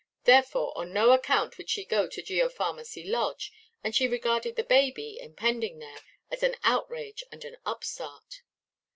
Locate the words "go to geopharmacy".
1.85-3.07